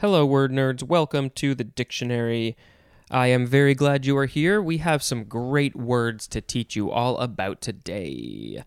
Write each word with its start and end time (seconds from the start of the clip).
Hello, 0.00 0.26
word 0.26 0.52
nerds. 0.52 0.82
Welcome 0.82 1.30
to 1.36 1.54
the 1.54 1.64
dictionary. 1.64 2.54
I 3.10 3.28
am 3.28 3.46
very 3.46 3.74
glad 3.74 4.04
you 4.04 4.14
are 4.18 4.26
here. 4.26 4.60
We 4.60 4.76
have 4.76 5.02
some 5.02 5.24
great 5.24 5.74
words 5.74 6.28
to 6.28 6.42
teach 6.42 6.76
you 6.76 6.90
all 6.90 7.16
about 7.16 7.62
today. 7.62 8.62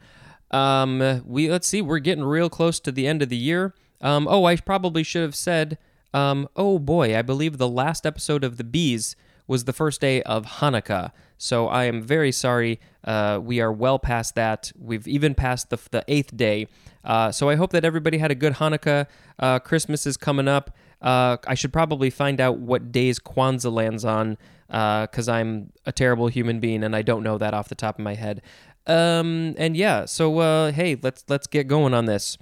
Um, 0.50 1.22
we 1.28 1.52
let's 1.52 1.68
see, 1.68 1.84
we're 1.84 2.00
getting 2.00 2.24
real 2.24 2.50
close 2.50 2.80
to 2.80 2.92
the 2.92 3.06
end 3.06 3.22
of 3.22 3.30
the 3.30 3.38
year. 3.38 3.76
Um, 4.02 4.28
oh, 4.28 4.46
I 4.46 4.56
probably 4.56 5.04
should 5.04 5.22
have 5.22 5.36
said, 5.36 5.78
um, 6.16 6.50
oh 6.56 6.80
boy, 6.80 7.16
I 7.16 7.22
believe 7.22 7.60
the 7.60 7.70
last 7.70 8.08
episode 8.08 8.44
of 8.44 8.58
the 8.58 8.64
bees 8.64 9.16
was 9.46 9.66
the 9.66 9.74
first 9.74 10.02
day 10.02 10.24
of 10.24 10.46
Hanukkah. 10.46 11.12
So 11.38 11.68
I 11.68 11.84
am 11.84 12.02
very 12.02 12.32
sorry. 12.32 12.80
Uh, 13.04 13.40
we 13.40 13.62
are 13.62 13.72
well 13.72 14.00
past 14.00 14.34
that. 14.34 14.72
We've 14.80 15.08
even 15.08 15.36
passed 15.36 15.70
the, 15.70 15.78
the 15.92 16.04
eighth 16.08 16.36
day. 16.36 16.68
Uh, 17.04 17.32
so 17.32 17.50
I 17.50 17.56
hope 17.56 17.70
that 17.72 17.86
everybody 17.86 18.18
had 18.18 18.32
a 18.32 18.36
good 18.36 18.54
Hanukkah. 18.54 19.06
Uh, 19.38 19.60
Christmas 19.60 20.08
is 20.08 20.18
coming 20.18 20.48
up. 20.48 20.72
Uh, 21.02 21.38
I 21.48 21.56
should 21.56 21.72
probably 21.72 22.10
find 22.10 22.42
out 22.42 22.58
what 22.58 22.92
days 22.92 23.20
Kwanzaa 23.20 23.72
lands 23.72 24.04
on 24.04 24.38
because 24.68 25.28
I'm 25.28 25.72
a 25.86 25.92
terrible 25.92 26.28
human 26.28 26.60
being 26.60 26.84
and 26.84 26.96
I 26.96 27.02
don't 27.02 27.24
know 27.24 27.38
that 27.38 27.54
off 27.54 27.70
the 27.70 27.76
top 27.76 27.98
of 27.98 28.04
my 28.04 28.16
head. 28.16 28.42
Um, 28.86 29.56
and 29.58 29.76
yeah, 29.78 30.06
so 30.06 30.40
uh, 30.40 30.72
hey, 30.72 30.98
let's 31.02 31.24
let's 31.28 31.48
get 31.48 31.68
going 31.68 31.94
on 31.94 32.06
this. 32.06 32.38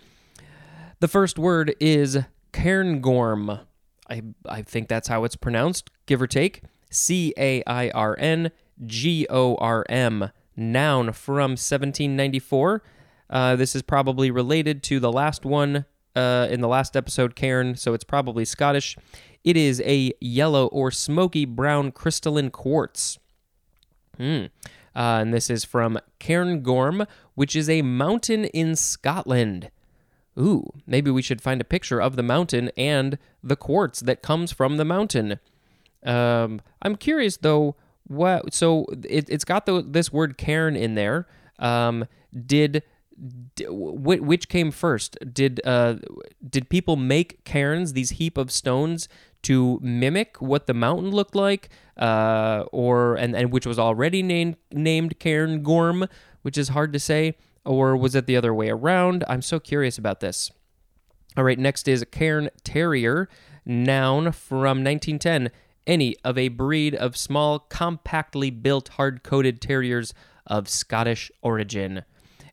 The 0.99 1.07
first 1.07 1.37
word 1.37 1.75
is 1.79 2.17
cairngorm. 2.53 3.61
I 4.09 4.21
I 4.47 4.61
think 4.61 4.87
that's 4.87 5.07
how 5.07 5.23
it's 5.23 5.35
pronounced, 5.35 5.89
give 6.05 6.21
or 6.21 6.27
take. 6.27 6.63
C 6.89 7.33
A 7.37 7.63
I 7.67 7.89
R 7.89 8.15
N 8.17 8.51
G 8.85 9.27
O 9.29 9.55
R 9.55 9.85
M. 9.89 10.31
Noun 10.55 11.11
from 11.11 11.51
1794. 11.51 12.81
Uh, 13.29 13.55
this 13.55 13.75
is 13.75 13.83
probably 13.83 14.31
related 14.31 14.81
to 14.83 14.99
the 14.99 15.11
last 15.11 15.45
one 15.45 15.85
uh, 16.17 16.47
in 16.49 16.61
the 16.61 16.67
last 16.67 16.97
episode, 16.97 17.35
Cairn, 17.35 17.75
so 17.75 17.93
it's 17.93 18.03
probably 18.03 18.43
Scottish. 18.43 18.97
It 19.43 19.55
is 19.55 19.81
a 19.85 20.11
yellow 20.19 20.65
or 20.67 20.89
smoky 20.89 21.45
brown 21.45 21.91
crystalline 21.91 22.49
quartz. 22.49 23.19
Hmm. 24.17 24.45
Uh, 24.95 25.21
and 25.21 25.31
this 25.31 25.51
is 25.51 25.63
from 25.63 25.99
Cairngorm, 26.19 27.05
which 27.35 27.55
is 27.55 27.69
a 27.69 27.83
mountain 27.83 28.45
in 28.45 28.75
Scotland. 28.75 29.69
Ooh, 30.39 30.71
maybe 30.87 31.11
we 31.11 31.21
should 31.21 31.41
find 31.41 31.61
a 31.61 31.63
picture 31.63 32.01
of 32.01 32.15
the 32.15 32.23
mountain 32.23 32.71
and 32.75 33.19
the 33.43 33.55
quartz 33.55 33.99
that 33.99 34.23
comes 34.23 34.51
from 34.51 34.77
the 34.77 34.85
mountain. 34.85 35.39
Um, 36.03 36.61
I'm 36.81 36.95
curious 36.95 37.37
though. 37.37 37.75
What? 38.07 38.53
So 38.53 38.85
it, 39.03 39.29
has 39.29 39.43
got 39.43 39.67
the, 39.67 39.83
this 39.83 40.11
word 40.11 40.37
cairn 40.37 40.75
in 40.75 40.95
there. 40.95 41.27
Um, 41.59 42.07
did 42.45 42.81
which 43.17 44.47
came 44.49 44.71
first? 44.71 45.17
Did 45.33 45.59
uh, 45.65 45.95
did 46.47 46.69
people 46.69 46.95
make 46.95 47.43
cairns, 47.43 47.93
these 47.93 48.11
heap 48.11 48.37
of 48.37 48.51
stones, 48.51 49.09
to 49.43 49.79
mimic 49.81 50.41
what 50.41 50.67
the 50.67 50.73
mountain 50.73 51.11
looked 51.11 51.35
like, 51.35 51.69
uh, 51.97 52.65
or 52.71 53.15
and, 53.15 53.35
and 53.35 53.51
which 53.51 53.65
was 53.65 53.79
already 53.79 54.21
named 54.21 54.57
named 54.71 55.19
Cairngorm, 55.19 56.07
which 56.41 56.57
is 56.57 56.69
hard 56.69 56.93
to 56.93 56.99
say, 56.99 57.35
or 57.65 57.97
was 57.97 58.13
it 58.13 58.27
the 58.27 58.37
other 58.37 58.53
way 58.53 58.69
around? 58.69 59.23
I'm 59.27 59.41
so 59.41 59.59
curious 59.59 59.97
about 59.97 60.19
this. 60.19 60.51
All 61.35 61.43
right, 61.43 61.59
next 61.59 61.87
is 61.87 62.03
Cairn 62.11 62.49
Terrier, 62.63 63.29
noun 63.65 64.31
from 64.31 64.83
1910. 64.83 65.51
Any 65.85 66.15
of 66.23 66.37
a 66.37 66.49
breed 66.49 66.95
of 66.95 67.15
small, 67.15 67.59
compactly 67.59 68.49
built, 68.49 68.89
hard 68.89 69.23
coated 69.23 69.61
terriers 69.61 70.13
of 70.45 70.67
Scottish 70.67 71.31
origin 71.41 72.03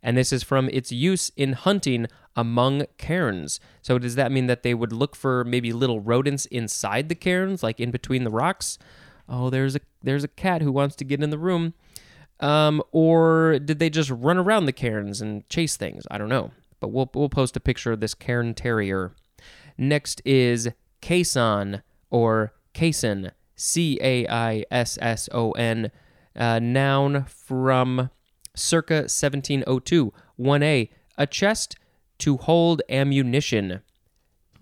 and 0.05 0.17
this 0.17 0.33
is 0.33 0.43
from 0.45 0.69
its 0.69 0.93
use 0.93 1.33
in 1.35 1.55
hunting 1.55 2.07
among 2.37 2.85
cairns. 2.99 3.59
So 3.81 3.99
does 3.99 4.15
that 4.17 4.31
mean 4.31 4.47
that 4.47 4.63
they 4.63 4.75
would 4.75 4.93
look 4.93 5.17
for 5.17 5.45
maybe 5.45 5.73
little 5.73 5.99
rodents 5.99 6.45
inside 6.47 7.09
the 7.09 7.15
cairns, 7.15 7.63
like 7.63 7.81
in 7.81 7.91
between 7.91 8.23
the 8.23 8.31
rocks? 8.31 8.79
Oh, 9.29 9.49
there's 9.49 9.75
a 9.75 9.81
there's 10.03 10.23
a 10.23 10.29
cat 10.29 10.61
who 10.61 10.71
wants 10.71 10.95
to 10.97 11.05
get 11.05 11.23
in 11.23 11.31
the 11.31 11.39
room. 11.39 11.73
Um, 12.41 12.83
or 12.93 13.59
did 13.59 13.79
they 13.79 13.89
just 13.89 14.11
run 14.11 14.37
around 14.37 14.67
the 14.67 14.73
cairns 14.73 15.23
and 15.23 15.49
chase 15.49 15.77
things? 15.77 16.05
I 16.11 16.19
don't 16.19 16.29
know. 16.29 16.51
But 16.81 16.89
we'll 16.89 17.11
we'll 17.15 17.31
post 17.31 17.57
a 17.57 17.61
picture 17.61 17.93
of 17.93 18.01
this 18.01 18.15
cairn 18.15 18.53
terrier. 18.53 19.13
Next 19.79 20.21
is 20.25 20.69
caisson 21.01 21.83
or 22.11 22.53
caisson, 22.75 23.31
C 23.57 23.99
A 24.03 24.27
I 24.29 24.65
S 24.71 24.99
S 25.01 25.31
O 25.33 25.53
N, 25.53 25.91
uh, 26.37 26.59
noun 26.59 27.25
from 27.25 28.11
circa 28.55 29.07
1702. 29.09 30.13
1a, 30.39 30.89
a 31.17 31.27
chest 31.27 31.77
to 32.19 32.37
hold 32.37 32.83
ammunition. 32.89 33.81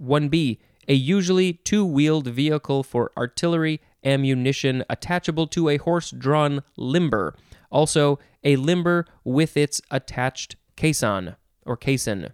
1b, 0.02 0.58
a 0.88 0.94
usually 0.94 1.54
two 1.54 1.84
wheeled 1.84 2.26
vehicle 2.26 2.82
for 2.82 3.12
artillery 3.16 3.80
ammunition 4.04 4.84
attachable 4.90 5.46
to 5.46 5.68
a 5.68 5.76
horse 5.76 6.10
drawn 6.10 6.62
limber. 6.76 7.34
Also, 7.70 8.18
a 8.44 8.56
limber 8.56 9.06
with 9.24 9.56
its 9.56 9.80
attached 9.90 10.56
caisson 10.76 11.36
or 11.64 11.76
caisson. 11.76 12.30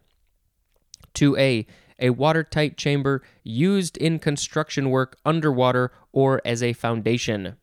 2a, 1.15 1.67
a 2.01 2.11
watertight 2.11 2.77
chamber 2.77 3.23
used 3.43 3.97
in 3.97 4.19
construction 4.19 4.91
work 4.91 5.19
underwater 5.25 5.93
or 6.13 6.41
as 6.45 6.63
a 6.63 6.73
foundation. 6.73 7.57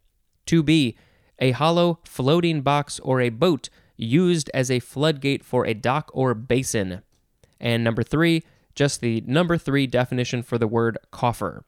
2b, 0.46 0.96
a 1.40 1.52
hollow 1.52 2.00
floating 2.04 2.62
box 2.62 3.00
or 3.00 3.20
a 3.20 3.30
boat 3.30 3.70
used 3.98 4.50
as 4.54 4.70
a 4.70 4.80
floodgate 4.80 5.44
for 5.44 5.66
a 5.66 5.74
dock 5.74 6.10
or 6.14 6.34
basin. 6.34 7.02
And 7.60 7.84
number 7.84 8.04
three, 8.04 8.44
just 8.76 9.02
the 9.02 9.22
number 9.26 9.58
three 9.58 9.88
definition 9.88 10.44
for 10.44 10.58
the 10.58 10.68
word 10.68 10.98
coffer. 11.12 11.64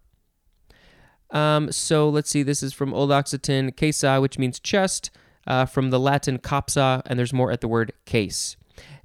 Um, 1.32 1.72
so 1.72 2.08
let's 2.10 2.30
see, 2.30 2.44
this 2.44 2.64
is 2.64 2.74
from 2.74 2.94
Old 2.94 3.10
Occitan, 3.10 3.74
caissa, 3.74 4.22
which 4.22 4.40
means 4.40 4.60
chest, 4.60 5.10
uh, 5.46 5.66
from 5.66 5.90
the 5.90 6.00
Latin 6.00 6.38
capsa, 6.40 7.02
and 7.06 7.18
there's 7.18 7.34
more 7.34 7.52
at 7.52 7.62
the 7.62 7.68
word 7.68 7.94
case. 8.06 8.56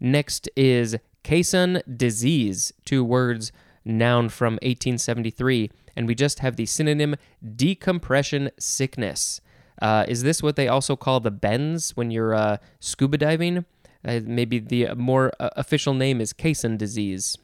Next 0.01 0.49
is 0.57 0.97
caisson 1.25 1.83
disease, 1.97 2.73
two 2.85 3.05
words, 3.05 3.53
noun 3.85 4.29
from 4.29 4.55
1873, 4.55 5.71
and 5.97 6.07
we 6.07 6.15
just 6.15 6.41
have 6.41 6.57
the 6.57 6.67
synonym 6.67 7.17
decompression 7.57 8.51
sickness. 8.59 9.41
Uh, 9.83 10.05
is 10.07 10.23
this 10.23 10.45
what 10.45 10.55
they 10.55 10.69
also 10.69 10.95
call 10.95 11.19
the 11.19 11.31
bends 11.33 11.97
when 11.97 12.13
you're 12.13 12.35
uh, 12.35 12.59
scuba 12.79 13.19
diving? 13.19 13.65
Uh, 14.05 14.21
maybe 14.25 14.61
the 14.61 14.95
more 14.95 15.33
uh, 15.41 15.51
official 15.57 15.93
name 15.93 16.21
is 16.21 16.33
caisson 16.33 16.77
disease. 16.77 17.37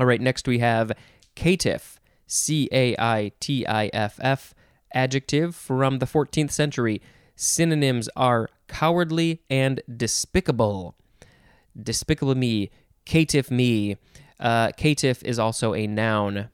All 0.00 0.06
right, 0.06 0.20
next 0.20 0.48
we 0.48 0.58
have 0.58 0.90
caitiff, 1.36 1.98
C 2.26 2.68
A 2.72 2.96
I 2.98 3.30
T 3.38 3.64
I 3.64 3.86
F 3.92 4.18
F, 4.20 4.52
adjective 4.92 5.54
from 5.54 6.00
the 6.00 6.06
14th 6.06 6.50
century. 6.50 7.00
Synonyms 7.36 8.08
are 8.16 8.50
cowardly 8.66 9.40
and 9.48 9.80
despicable. 9.96 10.96
Despicable 11.80 12.34
me, 12.34 12.70
caitiff 13.06 13.48
me. 13.48 13.96
Uh, 14.40 14.70
caitiff 14.76 15.22
is 15.22 15.38
also 15.38 15.72
a 15.72 15.86
noun. 15.86 16.48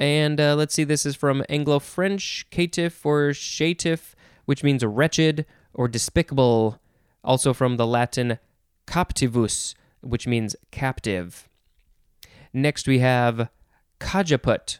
And 0.00 0.40
uh, 0.40 0.56
let's 0.56 0.74
see, 0.74 0.84
this 0.84 1.04
is 1.04 1.14
from 1.14 1.44
Anglo 1.50 1.78
French, 1.78 2.46
caitiff 2.50 3.04
or 3.04 3.30
chétif, 3.32 4.14
which 4.46 4.64
means 4.64 4.82
wretched 4.82 5.44
or 5.74 5.88
despicable. 5.88 6.80
Also 7.22 7.52
from 7.52 7.76
the 7.76 7.86
Latin 7.86 8.38
captivus, 8.86 9.74
which 10.00 10.26
means 10.26 10.56
captive. 10.70 11.50
Next 12.54 12.88
we 12.88 13.00
have 13.00 13.50
cajeput 14.00 14.78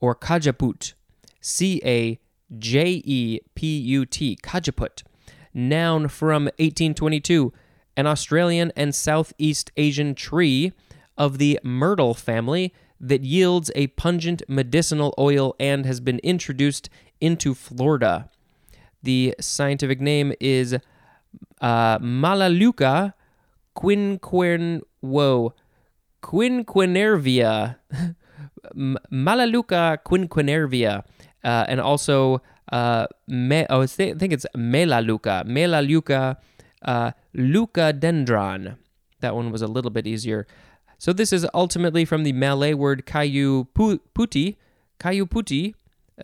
or 0.00 0.14
cajeput, 0.14 0.92
C 1.40 1.80
A 1.82 2.20
J 2.58 3.02
E 3.04 3.40
P 3.54 3.78
U 3.78 4.04
T, 4.04 4.38
cajeput. 4.42 5.02
Noun 5.54 6.08
from 6.08 6.44
1822, 6.44 7.54
an 7.96 8.06
Australian 8.06 8.70
and 8.76 8.94
Southeast 8.94 9.72
Asian 9.78 10.14
tree 10.14 10.72
of 11.16 11.38
the 11.38 11.58
myrtle 11.64 12.12
family 12.12 12.74
that 13.00 13.22
yields 13.22 13.70
a 13.74 13.88
pungent 13.88 14.42
medicinal 14.48 15.14
oil 15.18 15.54
and 15.60 15.86
has 15.86 16.00
been 16.00 16.18
introduced 16.20 16.88
into 17.20 17.54
Florida. 17.54 18.28
The 19.02 19.34
scientific 19.40 20.00
name 20.00 20.32
is 20.40 20.76
uh, 21.60 21.98
whoa 25.00 25.54
quinquenervia 26.20 27.76
Melaleuca 28.74 29.98
quinquenervia 30.04 31.04
uh, 31.44 31.64
and 31.68 31.80
also 31.80 32.42
uh, 32.72 33.06
me, 33.28 33.64
oh, 33.70 33.82
I 33.82 33.86
think 33.86 34.32
it's 34.32 34.46
Melaleuca 34.54 35.44
Melaleuca 35.46 36.38
uh, 36.82 37.12
leucadendron. 37.34 38.76
That 39.20 39.34
one 39.34 39.50
was 39.50 39.62
a 39.62 39.66
little 39.66 39.90
bit 39.90 40.06
easier. 40.06 40.46
So 40.98 41.12
this 41.12 41.32
is 41.32 41.46
ultimately 41.54 42.04
from 42.04 42.24
the 42.24 42.32
Malay 42.32 42.74
word 42.74 43.06
kayu 43.06 43.68
putih, 43.72 44.56
kayu 44.98 45.28
putih, 45.28 45.74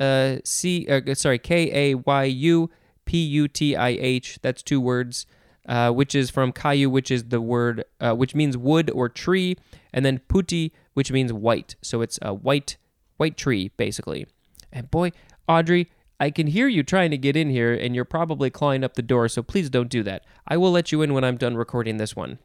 uh, 0.01 0.41
C, 0.45 0.87
uh, 0.89 1.15
sorry, 1.15 1.39
K 1.39 1.71
A 1.73 1.95
Y 1.95 2.25
U 2.25 2.71
P 3.05 3.19
U 3.19 3.47
T 3.49 3.77
I 3.77 3.91
H. 3.91 4.41
That's 4.43 4.63
two 4.63 4.81
words, 4.81 5.27
uh, 5.69 5.93
which 5.93 6.17
is 6.17 6.29
from 6.29 6.53
kayu, 6.53 6.89
which 6.89 7.13
is 7.13 7.25
the 7.25 7.41
word, 7.41 7.85
uh, 8.01 8.15
which 8.15 8.35
means 8.35 8.57
wood 8.59 8.91
or 8.91 9.09
tree, 9.09 9.57
and 9.93 10.05
then 10.05 10.21
putih, 10.29 10.73
which 10.95 11.13
means 11.13 11.33
white. 11.33 11.77
So 11.81 12.03
it's 12.03 12.19
a 12.21 12.35
white 12.35 12.77
white 13.17 13.37
tree, 13.37 13.71
basically. 13.77 14.27
And 14.73 14.91
boy, 14.91 15.13
Audrey, 15.47 15.89
I 16.19 16.31
can 16.31 16.49
hear 16.49 16.67
you 16.67 16.83
trying 16.83 17.13
to 17.13 17.17
get 17.19 17.37
in 17.37 17.49
here, 17.49 17.73
and 17.73 17.95
you're 17.95 18.05
probably 18.05 18.51
clawing 18.51 18.83
up 18.83 18.95
the 18.95 19.03
door, 19.03 19.29
so 19.29 19.41
please 19.41 19.71
don't 19.71 19.89
do 19.89 20.03
that. 20.03 20.25
I 20.49 20.57
will 20.57 20.73
let 20.73 20.91
you 20.91 21.01
in 21.03 21.15
when 21.15 21.23
I'm 21.23 21.37
done 21.37 21.57
recording 21.57 21.99
this 21.99 22.17
one. 22.17 22.39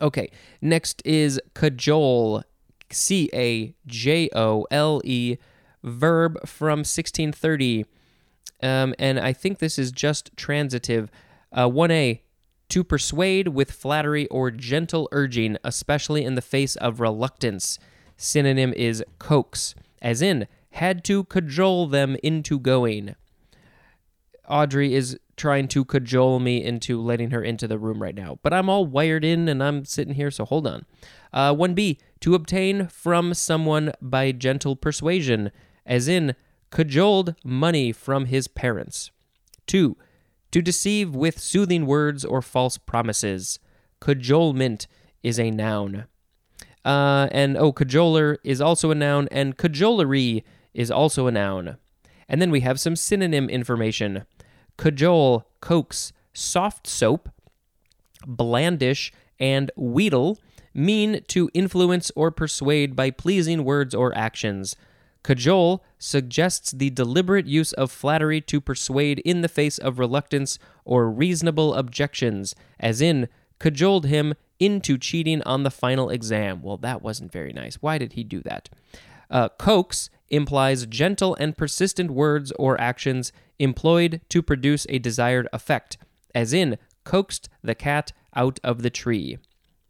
Okay, 0.00 0.30
next 0.60 1.02
is 1.04 1.40
cajole, 1.54 2.42
C 2.90 3.30
A 3.32 3.74
J 3.86 4.28
O 4.34 4.66
L 4.70 5.00
E, 5.04 5.36
verb 5.82 6.46
from 6.46 6.80
1630. 6.80 7.86
Um, 8.62 8.94
and 8.98 9.18
I 9.18 9.32
think 9.32 9.58
this 9.58 9.78
is 9.78 9.92
just 9.92 10.30
transitive. 10.36 11.10
Uh, 11.52 11.68
1A, 11.68 12.20
to 12.68 12.84
persuade 12.84 13.48
with 13.48 13.70
flattery 13.70 14.26
or 14.28 14.50
gentle 14.50 15.08
urging, 15.12 15.56
especially 15.62 16.24
in 16.24 16.34
the 16.34 16.42
face 16.42 16.76
of 16.76 17.00
reluctance. 17.00 17.78
Synonym 18.16 18.72
is 18.74 19.04
coax, 19.18 19.74
as 20.02 20.22
in, 20.22 20.46
had 20.70 21.04
to 21.04 21.24
cajole 21.24 21.86
them 21.86 22.16
into 22.22 22.58
going. 22.58 23.14
Audrey 24.48 24.94
is 24.94 25.18
trying 25.36 25.68
to 25.68 25.84
cajole 25.84 26.38
me 26.38 26.62
into 26.62 27.00
letting 27.00 27.30
her 27.30 27.42
into 27.42 27.68
the 27.68 27.78
room 27.78 28.02
right 28.02 28.14
now, 28.14 28.38
but 28.42 28.52
I'm 28.52 28.68
all 28.68 28.86
wired 28.86 29.24
in 29.24 29.48
and 29.48 29.62
I'm 29.62 29.84
sitting 29.84 30.14
here, 30.14 30.30
so 30.30 30.44
hold 30.44 30.66
on. 30.66 30.86
Uh, 31.32 31.54
1B, 31.54 31.98
to 32.20 32.34
obtain 32.34 32.86
from 32.86 33.34
someone 33.34 33.92
by 34.00 34.32
gentle 34.32 34.76
persuasion, 34.76 35.50
as 35.84 36.08
in, 36.08 36.34
cajoled 36.70 37.34
money 37.44 37.92
from 37.92 38.26
his 38.26 38.48
parents. 38.48 39.10
2. 39.66 39.96
To 40.52 40.62
deceive 40.62 41.14
with 41.14 41.38
soothing 41.38 41.86
words 41.86 42.24
or 42.24 42.40
false 42.40 42.78
promises. 42.78 43.58
Cajolement 44.00 44.86
is 45.22 45.38
a 45.38 45.50
noun. 45.50 46.06
Uh, 46.84 47.28
and 47.32 47.56
oh, 47.56 47.72
cajoler 47.72 48.36
is 48.44 48.60
also 48.60 48.90
a 48.90 48.94
noun, 48.94 49.28
and 49.32 49.56
cajolery 49.56 50.44
is 50.72 50.90
also 50.90 51.26
a 51.26 51.32
noun. 51.32 51.76
And 52.28 52.40
then 52.40 52.50
we 52.50 52.60
have 52.60 52.80
some 52.80 52.96
synonym 52.96 53.48
information 53.48 54.24
cajole, 54.76 55.46
coax, 55.60 56.12
soft 56.32 56.86
soap, 56.86 57.28
blandish, 58.26 59.12
and 59.38 59.70
wheedle 59.76 60.38
mean 60.74 61.22
to 61.28 61.50
influence 61.54 62.10
or 62.14 62.30
persuade 62.30 62.94
by 62.94 63.10
pleasing 63.10 63.64
words 63.64 63.94
or 63.94 64.16
actions. 64.16 64.76
Cajole 65.22 65.82
suggests 65.98 66.70
the 66.70 66.90
deliberate 66.90 67.46
use 67.46 67.72
of 67.72 67.90
flattery 67.90 68.40
to 68.42 68.60
persuade 68.60 69.18
in 69.20 69.40
the 69.40 69.48
face 69.48 69.78
of 69.78 69.98
reluctance 69.98 70.58
or 70.84 71.10
reasonable 71.10 71.74
objections, 71.74 72.54
as 72.78 73.00
in, 73.00 73.28
cajoled 73.58 74.06
him 74.06 74.34
into 74.60 74.96
cheating 74.96 75.42
on 75.42 75.62
the 75.62 75.70
final 75.70 76.10
exam. 76.10 76.62
Well, 76.62 76.76
that 76.76 77.02
wasn't 77.02 77.32
very 77.32 77.52
nice. 77.52 77.76
Why 77.76 77.98
did 77.98 78.12
he 78.12 78.22
do 78.22 78.40
that? 78.42 78.68
Uh, 79.28 79.48
coax 79.48 80.10
implies 80.30 80.86
gentle 80.86 81.34
and 81.36 81.56
persistent 81.56 82.10
words 82.10 82.52
or 82.52 82.80
actions 82.80 83.32
employed 83.58 84.20
to 84.28 84.42
produce 84.42 84.86
a 84.88 84.98
desired 84.98 85.48
effect, 85.52 85.98
as 86.34 86.52
in, 86.52 86.78
coaxed 87.04 87.48
the 87.62 87.74
cat 87.74 88.12
out 88.34 88.58
of 88.62 88.82
the 88.82 88.90
tree. 88.90 89.38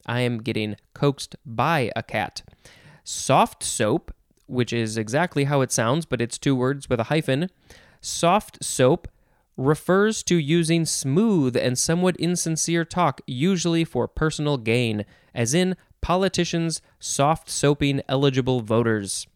I 0.06 0.20
am 0.20 0.38
getting 0.38 0.76
coaxed 0.94 1.36
by 1.44 1.90
a 1.96 2.02
cat. 2.02 2.42
Soft 3.02 3.62
soap, 3.62 4.12
which 4.46 4.72
is 4.72 4.96
exactly 4.96 5.44
how 5.44 5.60
it 5.60 5.72
sounds, 5.72 6.06
but 6.06 6.20
it's 6.20 6.38
two 6.38 6.54
words 6.54 6.88
with 6.88 7.00
a 7.00 7.04
hyphen. 7.04 7.50
Soft 8.00 8.62
soap 8.64 9.08
refers 9.56 10.22
to 10.22 10.36
using 10.36 10.84
smooth 10.84 11.56
and 11.56 11.78
somewhat 11.78 12.16
insincere 12.16 12.84
talk, 12.84 13.20
usually 13.26 13.84
for 13.84 14.06
personal 14.06 14.58
gain, 14.58 15.04
as 15.34 15.54
in 15.54 15.76
politicians 16.00 16.82
soft 17.00 17.48
soaping 17.48 18.00
eligible 18.08 18.60
voters. 18.60 19.26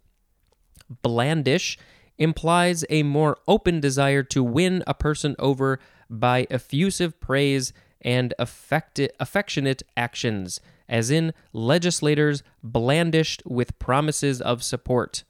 Blandish 1.03 1.77
implies 2.19 2.85
a 2.91 3.03
more 3.03 3.39
open 3.49 3.81
desire 3.81 4.23
to 4.25 4.43
win 4.45 4.85
a 4.87 4.95
person 4.95 5.35
over 5.39 5.81
by 6.09 6.47
effusive 6.51 7.19
praise 7.21 7.73
and 8.03 8.35
affecti- 8.39 9.11
affectionate 9.19 9.83
actions, 9.97 10.61
as 10.89 11.11
in 11.11 11.33
legislators 11.53 12.43
blandished 12.67 13.45
with 13.47 13.79
promises 13.79 14.41
of 14.41 14.63
support. 14.63 15.25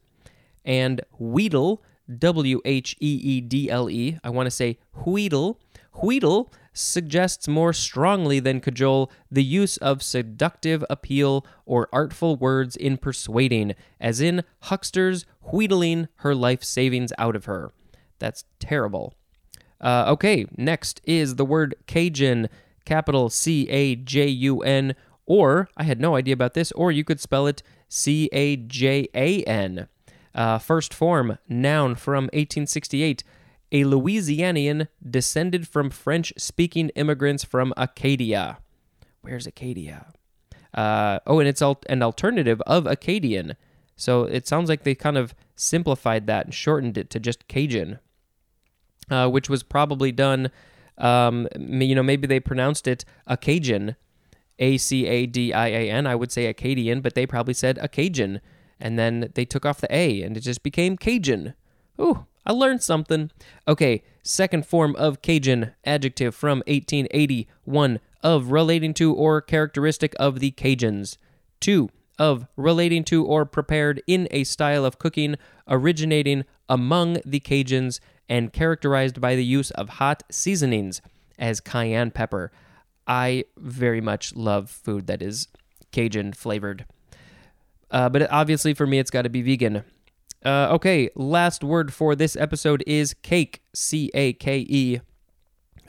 And 0.65 1.01
wheedle, 1.19 1.83
W 2.19 2.61
H 2.65 2.97
E 3.01 3.21
E 3.23 3.41
D 3.41 3.71
L 3.71 3.89
E, 3.89 4.19
I 4.25 4.31
want 4.31 4.47
to 4.47 4.51
say 4.51 4.79
wheedle. 5.05 5.56
Wheedle 6.03 6.53
suggests 6.72 7.49
more 7.49 7.72
strongly 7.72 8.40
than 8.40 8.61
cajole 8.61 9.11
the 9.31 9.44
use 9.44 9.76
of 9.78 10.02
seductive 10.02 10.84
appeal 10.88 11.44
or 11.67 11.88
artful 11.93 12.37
words 12.37 12.76
in 12.76 12.96
persuading, 12.96 13.75
as 14.00 14.20
in 14.20 14.44
hucksters 14.64 15.26
wheedling 15.52 16.08
her 16.17 16.34
life 16.34 16.62
savings 16.62 17.12
out 17.19 17.37
of 17.37 17.46
her. 17.46 17.72
That's 18.19 18.44
terrible. 18.58 19.14
Uh, 19.81 20.05
okay, 20.08 20.46
next 20.56 21.00
is 21.05 21.37
the 21.37 21.44
word 21.44 21.75
Cajun, 21.87 22.49
capital 22.84 23.31
C 23.31 23.69
A 23.70 23.96
J 23.96 24.28
U 24.28 24.61
N, 24.61 24.94
or 25.26 25.69
I 25.76 25.84
had 25.84 26.00
no 26.00 26.17
idea 26.17 26.34
about 26.34 26.55
this, 26.55 26.70
or 26.72 26.93
you 26.93 27.05
could 27.05 27.20
spell 27.20 27.46
it 27.46 27.62
C 27.88 28.28
A 28.32 28.56
J 28.56 29.08
A 29.14 29.43
N. 29.44 29.88
Uh, 30.34 30.58
first 30.58 30.94
form, 30.94 31.38
noun 31.49 31.94
from 31.94 32.25
1868 32.25 33.25
a 33.72 33.84
Louisianian 33.84 34.88
descended 35.08 35.69
from 35.69 35.90
French 35.90 36.32
speaking 36.37 36.88
immigrants 36.90 37.44
from 37.44 37.72
Acadia. 37.76 38.58
Where's 39.20 39.46
Acadia? 39.46 40.12
Uh, 40.75 41.19
oh, 41.26 41.40
and 41.40 41.49
it's 41.49 41.62
al- 41.62 41.82
an 41.88 42.02
alternative 42.02 42.61
of 42.67 42.87
Acadian. 42.87 43.56
So 43.96 44.25
it 44.25 44.46
sounds 44.46 44.69
like 44.69 44.84
they 44.84 44.94
kind 44.94 45.19
of 45.19 45.34
simplified 45.56 46.26
that 46.26 46.46
and 46.46 46.55
shortened 46.55 46.96
it 46.96 47.11
to 47.11 47.20
just 47.20 47.49
Cajun, 47.49 47.99
uh, 49.11 49.28
which 49.28 49.50
was 49.50 49.62
probably 49.62 50.11
done. 50.11 50.50
Um, 50.96 51.49
you 51.55 51.94
know, 51.94 52.02
maybe 52.02 52.26
they 52.26 52.40
pronounced 52.40 52.88
it 52.88 53.05
Acadian, 53.26 53.96
A 54.58 54.78
C 54.78 55.06
A 55.06 55.26
D 55.26 55.52
I 55.52 55.69
A 55.69 55.90
N. 55.90 56.06
I 56.06 56.14
would 56.14 56.32
say 56.32 56.46
Acadian, 56.46 57.00
but 57.02 57.14
they 57.14 57.26
probably 57.26 57.55
said 57.55 57.78
Acadian, 57.78 58.40
and 58.78 58.99
then 58.99 59.31
they 59.34 59.44
took 59.44 59.67
off 59.67 59.81
the 59.81 59.94
A, 59.94 60.22
and 60.22 60.37
it 60.37 60.40
just 60.40 60.62
became 60.62 60.96
Cajun. 60.96 61.55
Ooh, 62.00 62.26
I 62.50 62.52
learned 62.52 62.82
something. 62.82 63.31
Okay, 63.69 64.02
second 64.25 64.67
form 64.67 64.97
of 64.97 65.23
Cajun, 65.23 65.70
adjective 65.85 66.35
from 66.35 66.64
1881, 66.67 68.00
of 68.25 68.50
relating 68.50 68.93
to 68.94 69.14
or 69.14 69.41
characteristic 69.41 70.17
of 70.19 70.41
the 70.41 70.50
Cajuns. 70.50 71.17
Two, 71.61 71.91
of 72.19 72.49
relating 72.56 73.05
to 73.05 73.25
or 73.25 73.47
prepared 73.47 74.02
in 74.08 74.26
a 74.32 74.43
style 74.43 74.85
of 74.85 74.99
cooking 74.99 75.37
originating 75.69 76.44
among 76.69 77.19
the 77.25 77.39
Cajuns 77.39 78.01
and 78.29 78.53
characterized 78.53 79.20
by 79.20 79.36
the 79.36 79.44
use 79.44 79.70
of 79.70 79.89
hot 79.89 80.25
seasonings, 80.29 81.01
as 81.39 81.60
cayenne 81.60 82.10
pepper. 82.10 82.51
I 83.06 83.44
very 83.58 84.01
much 84.01 84.34
love 84.34 84.69
food 84.69 85.06
that 85.06 85.22
is 85.22 85.46
Cajun 85.93 86.32
flavored. 86.32 86.84
Uh, 87.93 88.08
but 88.08 88.29
obviously, 88.29 88.75
for 88.75 88.89
me, 88.89 88.98
it's 88.98 89.13
got 89.13 89.22
to 89.22 89.29
be 89.29 89.41
vegan. 89.43 89.84
Uh, 90.44 90.69
okay, 90.73 91.11
last 91.15 91.63
word 91.63 91.93
for 91.93 92.17
this 92.17 92.35
episode 92.37 92.82
is 92.87 93.15
cake. 93.23 93.63
C 93.75 94.11
A 94.15 94.32
K 94.32 94.67
E. 94.69 95.01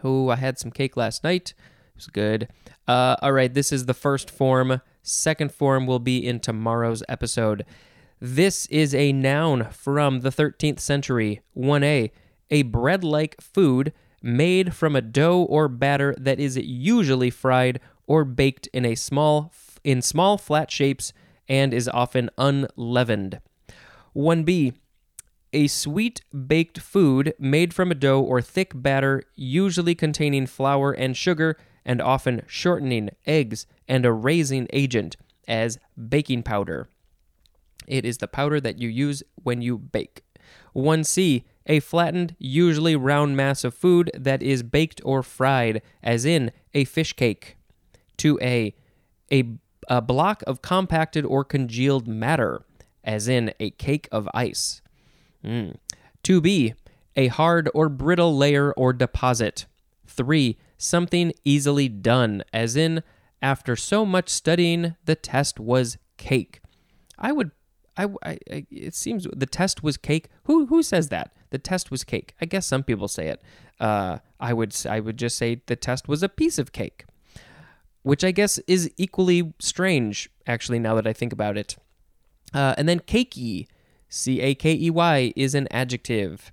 Oh, 0.03 0.29
I 0.29 0.35
had 0.35 0.59
some 0.59 0.71
cake 0.71 0.97
last 0.97 1.23
night. 1.23 1.53
It 1.89 1.95
was 1.95 2.07
good. 2.07 2.49
Uh, 2.87 3.15
all 3.21 3.31
right, 3.31 3.53
this 3.53 3.71
is 3.71 3.85
the 3.85 3.93
first 3.93 4.29
form. 4.29 4.81
Second 5.03 5.53
form 5.53 5.87
will 5.87 5.99
be 5.99 6.25
in 6.25 6.39
tomorrow's 6.39 7.03
episode. 7.07 7.65
This 8.19 8.65
is 8.67 8.93
a 8.93 9.13
noun 9.13 9.69
from 9.71 10.19
the 10.19 10.29
13th 10.29 10.79
century. 10.79 11.41
1a. 11.57 12.11
A 12.51 12.61
bread 12.63 13.03
like 13.03 13.39
food 13.41 13.93
made 14.21 14.75
from 14.75 14.95
a 14.95 15.01
dough 15.01 15.43
or 15.43 15.67
batter 15.67 16.13
that 16.19 16.39
is 16.39 16.57
usually 16.57 17.29
fried 17.29 17.79
or 18.05 18.25
baked 18.25 18.67
in 18.73 18.85
a 18.85 18.95
small 18.95 19.51
in 19.83 20.01
small 20.01 20.37
flat 20.37 20.69
shapes 20.69 21.13
and 21.47 21.73
is 21.73 21.89
often 21.89 22.29
unleavened. 22.37 23.39
1b. 24.15 24.73
A 25.53 25.67
sweet 25.67 26.21
baked 26.47 26.79
food 26.79 27.33
made 27.37 27.73
from 27.73 27.91
a 27.91 27.95
dough 27.95 28.21
or 28.21 28.41
thick 28.41 28.71
batter, 28.75 29.23
usually 29.35 29.95
containing 29.95 30.47
flour 30.47 30.91
and 30.91 31.15
sugar, 31.15 31.57
and 31.83 32.01
often 32.01 32.41
shortening, 32.47 33.09
eggs, 33.25 33.65
and 33.87 34.05
a 34.05 34.13
raising 34.13 34.67
agent, 34.71 35.17
as 35.47 35.77
baking 36.09 36.43
powder. 36.43 36.87
It 37.87 38.05
is 38.05 38.19
the 38.19 38.27
powder 38.27 38.61
that 38.61 38.79
you 38.79 38.87
use 38.87 39.23
when 39.35 39.61
you 39.61 39.77
bake. 39.77 40.23
1c. 40.75 41.43
A 41.67 41.79
flattened, 41.79 42.35
usually 42.39 42.95
round 42.95 43.37
mass 43.37 43.63
of 43.63 43.73
food 43.73 44.09
that 44.13 44.41
is 44.41 44.63
baked 44.63 45.01
or 45.03 45.21
fried, 45.21 45.81
as 46.01 46.25
in 46.25 46.51
a 46.73 46.85
fish 46.85 47.13
cake. 47.13 47.57
2a. 48.17 48.73
A, 49.31 49.43
a 49.87 50.01
block 50.01 50.43
of 50.47 50.61
compacted 50.61 51.25
or 51.25 51.43
congealed 51.43 52.07
matter 52.07 52.63
as 53.03 53.27
in 53.27 53.53
a 53.59 53.71
cake 53.71 54.07
of 54.11 54.29
ice. 54.33 54.81
Mm. 55.43 55.75
2b, 56.23 56.73
a 57.15 57.27
hard 57.27 57.69
or 57.73 57.89
brittle 57.89 58.37
layer 58.37 58.71
or 58.73 58.93
deposit. 58.93 59.65
3. 60.07 60.57
Something 60.77 61.31
easily 61.45 61.87
done, 61.87 62.43
as 62.51 62.75
in, 62.75 63.03
after 63.41 63.75
so 63.75 64.05
much 64.05 64.29
studying, 64.29 64.95
the 65.05 65.15
test 65.15 65.59
was 65.59 65.97
cake. 66.17 66.61
I 67.17 67.31
would 67.31 67.51
I, 67.97 68.07
I, 68.23 68.65
it 68.71 68.95
seems 68.95 69.27
the 69.35 69.45
test 69.45 69.83
was 69.83 69.97
cake. 69.97 70.29
Who 70.45 70.67
who 70.67 70.81
says 70.81 71.09
that? 71.09 71.33
The 71.49 71.57
test 71.57 71.91
was 71.91 72.03
cake. 72.03 72.33
I 72.41 72.45
guess 72.45 72.65
some 72.65 72.83
people 72.83 73.07
say 73.07 73.27
it. 73.27 73.41
Uh, 73.79 74.19
I 74.39 74.53
would 74.53 74.75
I 74.87 74.99
would 74.99 75.17
just 75.17 75.37
say 75.37 75.61
the 75.65 75.75
test 75.75 76.07
was 76.07 76.23
a 76.23 76.29
piece 76.29 76.57
of 76.57 76.71
cake, 76.71 77.05
which 78.03 78.23
I 78.23 78.31
guess 78.31 78.59
is 78.59 78.91
equally 78.97 79.53
strange. 79.59 80.29
Actually, 80.47 80.79
now 80.79 80.95
that 80.95 81.07
I 81.07 81.13
think 81.13 81.33
about 81.33 81.57
it. 81.57 81.75
Uh, 82.53 82.75
and 82.77 82.87
then 82.87 82.99
cakey, 82.99 83.67
C 84.09 84.41
A 84.41 84.55
K 84.55 84.73
E 84.73 84.89
Y, 84.89 85.33
is 85.35 85.55
an 85.55 85.67
adjective. 85.71 86.51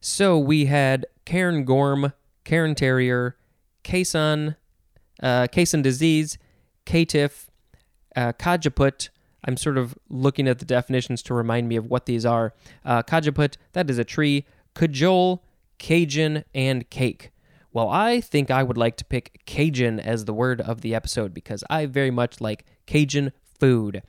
So 0.00 0.38
we 0.38 0.66
had 0.66 1.06
Cairn 1.24 1.64
Gorm, 1.64 2.12
Cairn 2.44 2.74
Terrier, 2.74 3.36
Caisson, 3.82 4.56
uh, 5.22 5.46
disease, 5.46 6.38
caitiff, 6.86 7.46
uh, 8.16 8.32
Cajeput. 8.32 9.08
I'm 9.46 9.56
sort 9.56 9.78
of 9.78 9.94
looking 10.08 10.48
at 10.48 10.58
the 10.58 10.64
definitions 10.64 11.22
to 11.24 11.34
remind 11.34 11.68
me 11.68 11.76
of 11.76 11.86
what 11.86 12.06
these 12.06 12.24
are. 12.24 12.54
Uh, 12.84 13.02
Cajeput, 13.02 13.56
that 13.72 13.90
is 13.90 13.98
a 13.98 14.04
tree. 14.04 14.46
Cajole, 14.74 15.42
Cajun, 15.78 16.44
and 16.54 16.88
cake. 16.90 17.30
Well, 17.72 17.88
I 17.88 18.20
think 18.20 18.50
I 18.50 18.62
would 18.62 18.78
like 18.78 18.96
to 18.98 19.04
pick 19.04 19.42
Cajun 19.46 19.98
as 20.00 20.24
the 20.24 20.32
word 20.32 20.60
of 20.60 20.80
the 20.80 20.94
episode 20.94 21.34
because 21.34 21.64
I 21.68 21.86
very 21.86 22.10
much 22.10 22.40
like 22.40 22.64
Cajun 22.86 23.32
food. 23.58 24.02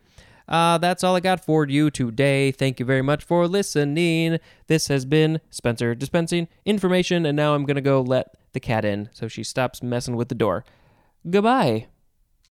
Uh, 0.48 0.78
that's 0.78 1.04
all 1.04 1.16
I 1.16 1.20
got 1.20 1.44
for 1.44 1.68
you 1.68 1.90
today. 1.90 2.52
Thank 2.52 2.80
you 2.80 2.86
very 2.86 3.02
much 3.02 3.24
for 3.24 3.48
listening. 3.48 4.40
This 4.68 4.88
has 4.88 5.06
been 5.06 5.42
Spencer 5.50 5.96
dispensing 5.96 6.48
information, 6.66 7.26
and 7.26 7.36
now 7.36 7.56
I'm 7.56 7.66
going 7.66 7.76
to 7.76 7.82
go 7.82 8.02
let 8.02 8.36
the 8.54 8.60
cat 8.60 8.86
in 8.86 9.10
so 9.14 9.28
she 9.28 9.44
stops 9.44 9.82
messing 9.82 10.16
with 10.16 10.30
the 10.30 10.36
door. 10.36 10.64
Goodbye. 11.30 11.88